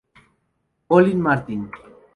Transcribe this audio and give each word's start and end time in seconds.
Collin 0.87 1.21
Martin 1.21 1.61